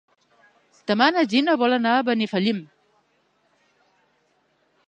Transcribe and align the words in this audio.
Demà 0.91 1.09
na 1.17 1.25
Gina 1.33 1.55
vol 1.65 1.77
anar 1.77 1.93
a 1.99 2.07
Benifallim. 2.09 2.65